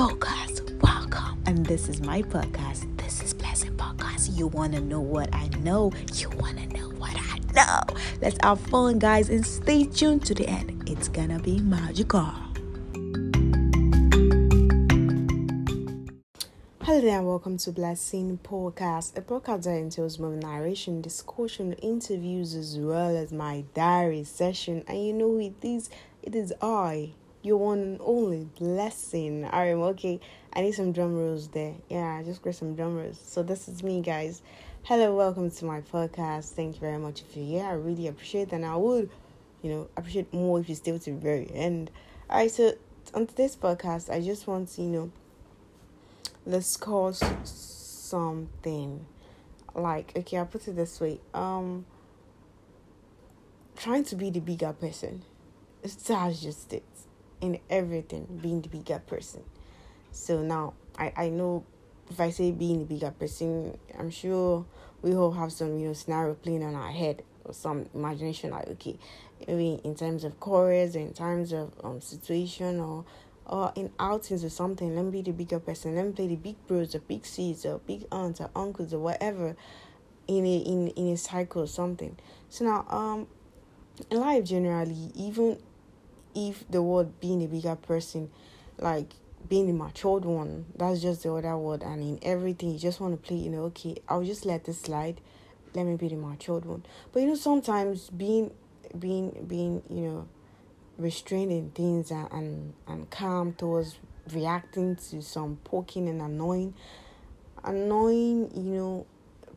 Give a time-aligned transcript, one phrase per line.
[0.00, 0.80] podcast.
[0.80, 1.42] Welcome.
[1.44, 2.96] And this is my podcast.
[2.96, 4.34] This is Blessing Podcast.
[4.34, 5.92] You want to know what I know?
[6.14, 7.96] You want to know what I know?
[8.22, 10.88] Let's have fun, guys, and stay tuned to the end.
[10.88, 12.32] It's gonna be magical.
[16.80, 22.54] Hello there, and welcome to Blessing Podcast, a podcast that entails more narration, discussion, interviews,
[22.54, 24.82] as well as my diary session.
[24.88, 25.90] And you know, it is
[26.22, 27.10] it is I,
[27.42, 29.44] your one and only blessing.
[29.44, 30.20] Alright, okay.
[30.52, 31.74] I need some drum rolls there.
[31.88, 33.18] Yeah, I just got some drum rolls.
[33.24, 34.42] So this is me, guys.
[34.82, 36.52] Hello, welcome to my podcast.
[36.52, 37.64] Thank you very much if you're here.
[37.64, 39.10] I really appreciate and I would,
[39.62, 41.90] you know, appreciate more if you stay to the very end.
[42.28, 42.74] Alright, so
[43.14, 45.12] on today's podcast, I just want to, you know,
[46.48, 49.06] discuss something.
[49.74, 51.20] Like, okay, I'll put it this way.
[51.32, 51.86] Um
[53.76, 55.22] trying to be the bigger person.
[55.82, 56.82] That's just it.
[57.40, 59.42] In everything, being the bigger person.
[60.12, 61.64] So now I, I know
[62.10, 64.66] if I say being the bigger person, I'm sure
[65.00, 68.68] we all have some, you know, scenario playing on our head or some imagination like
[68.68, 68.98] okay,
[69.46, 73.04] maybe in terms of chorus, in terms of um situation or
[73.46, 75.96] or in outings or something, let me be the bigger person.
[75.96, 78.98] Let me play the big bros or big sis or big aunts or uncles or
[78.98, 79.56] whatever
[80.28, 82.16] in a in in a cycle or something.
[82.48, 83.26] So now um
[84.10, 85.58] in life generally, even
[86.34, 88.30] if the word being a bigger person,
[88.78, 89.12] like
[89.48, 93.20] being the matured one, that's just the other word and in everything you just want
[93.20, 95.20] to play, you know, okay, I'll just let this slide.
[95.74, 96.84] Let me be the matured one.
[97.12, 98.50] But you know, sometimes being
[98.98, 100.28] being being, you know,
[100.98, 103.98] restrained in things and, and, and calm towards
[104.32, 106.74] reacting to some poking and annoying
[107.64, 109.06] annoying, you know,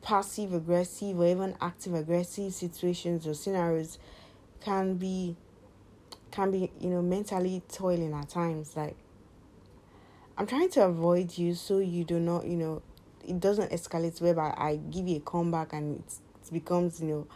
[0.01, 3.97] passive aggressive or even active aggressive situations or scenarios
[4.61, 5.35] can be
[6.33, 8.75] can be, you know, mentally toiling at times.
[8.75, 8.95] Like
[10.35, 12.81] I'm trying to avoid you so you do not, you know,
[13.25, 17.27] it doesn't escalate whereby I give you a comeback and it, becomes, you know,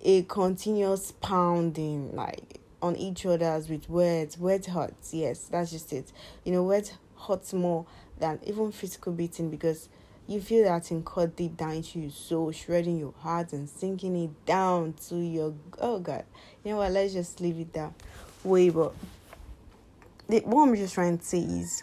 [0.00, 4.38] a continuous pounding like on each other's with words.
[4.38, 6.12] Words hurts, yes, that's just it.
[6.44, 7.84] You know, words hurts more
[8.18, 9.88] than even physical beating because
[10.26, 14.16] you feel that in cut deep down into your soul, shredding your heart and sinking
[14.16, 16.24] it down to your oh god.
[16.64, 17.92] You know what, let's just leave it that
[18.44, 18.70] way.
[18.70, 18.94] But
[20.28, 21.82] the, what I'm just trying to say is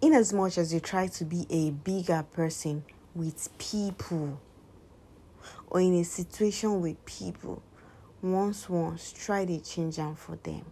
[0.00, 2.84] in as much as you try to be a bigger person
[3.14, 4.40] with people
[5.68, 7.62] or in a situation with people,
[8.22, 10.64] once once try to change them for them.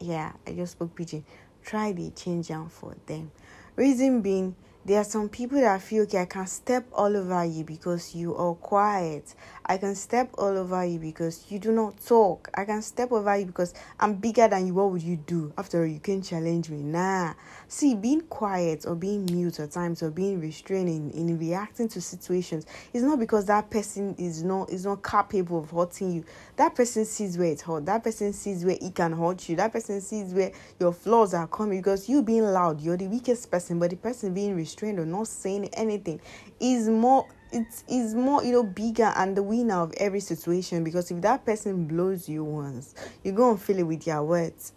[0.00, 1.24] Yeah, I just spoke pidgin.
[1.64, 3.30] Try to change them for them.
[3.76, 4.54] Reason being,
[4.84, 8.34] there are some people that feel okay, I can step all over you because you
[8.34, 9.32] are quiet.
[9.64, 12.50] I can step all over you because you do not talk.
[12.54, 14.74] I can step over you because I'm bigger than you.
[14.74, 15.52] What would you do?
[15.56, 16.82] After all, you can challenge me.
[16.82, 17.34] Nah.
[17.68, 22.66] See, being quiet or being mute at times or being restraining in reacting to situations
[22.92, 26.24] is not because that person is not is not capable of hurting you.
[26.56, 27.86] That person sees where it's hurt.
[27.86, 29.54] That person sees where it can hurt you.
[29.54, 30.50] That person sees where
[30.80, 34.34] your flaws are coming because you being loud, you're the weakest person, but the person
[34.34, 36.20] being restrained restrained or not saying anything
[36.58, 40.82] is more it is more you know bigger and the winner of every situation.
[40.82, 44.72] Because if that person blows you once you go and feel it with your words.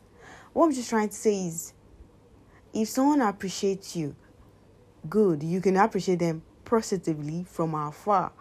[0.53, 1.73] What i'm just trying to say is
[2.73, 4.15] if someone appreciates you
[5.09, 8.31] good you can appreciate them positively from afar.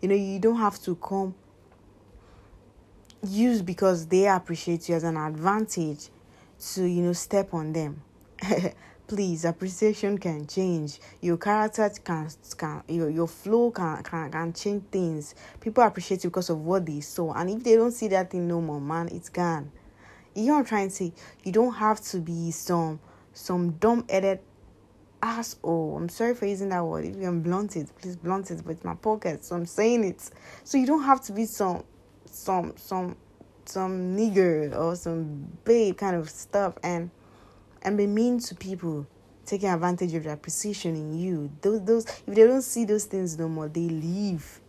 [0.00, 1.34] You know you don't have to come
[3.26, 6.10] use because they appreciate you as an advantage
[6.72, 8.02] to you know step on them
[9.06, 10.98] please appreciation can change.
[11.20, 15.34] Your character can can your, your flow can, can can change things.
[15.60, 17.32] People appreciate you because of what they saw.
[17.32, 19.70] And if they don't see that thing no more man it's gone.
[20.34, 21.12] You know what i'm trying to say?
[21.44, 23.00] You don't have to be some
[23.32, 24.40] some dumb-headed
[25.22, 25.96] asshole.
[25.96, 27.04] I'm sorry for using that word.
[27.04, 29.44] If you can blunt it please blunt it with my pocket.
[29.44, 30.30] So i'm saying it.
[30.64, 31.84] So you don't have to be some
[32.26, 33.16] some some
[33.66, 36.74] some nigger or some babe kind of stuff.
[36.82, 37.10] And
[37.84, 39.06] and be mean to people
[39.44, 41.50] taking advantage of their position in you.
[41.60, 44.60] Those those if they don't see those things no more, they leave.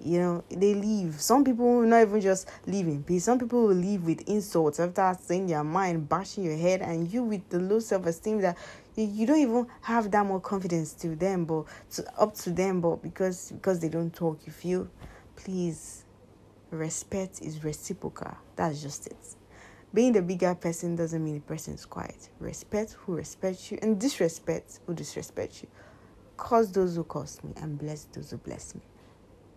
[0.00, 1.18] You know, they leave.
[1.20, 3.24] Some people will not even just leave in peace.
[3.24, 7.22] Some people will leave with insults after saying their mind, bashing your head, and you
[7.22, 8.58] with the low self esteem that
[8.96, 12.80] you, you don't even have that more confidence to them, but to, up to them,
[12.80, 14.88] but because because they don't talk, you feel.
[15.36, 16.04] Please,
[16.70, 18.36] respect is reciprocal.
[18.56, 19.16] That's just it.
[19.94, 22.28] Being the bigger person doesn't mean the person is quiet.
[22.40, 25.68] Respect who respects you and disrespect who disrespects you.
[26.36, 28.80] Curse those who curse me and bless those who bless me.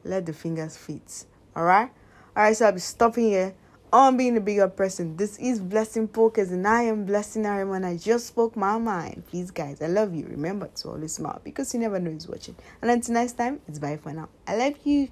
[0.03, 1.25] Let the fingers fit.
[1.55, 1.89] Alright?
[2.35, 3.55] Alright, so I'll be stopping here
[3.91, 5.17] on being a bigger person.
[5.17, 7.83] This is Blessing Podcast, and I am blessing everyone.
[7.83, 9.23] I just spoke my mind.
[9.25, 10.27] Please, guys, I love you.
[10.27, 12.55] Remember to always smile because you never know who's watching.
[12.83, 14.29] And until next time, it's bye for now.
[14.45, 15.09] I love you.